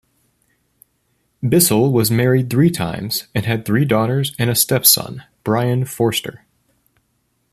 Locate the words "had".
3.45-3.65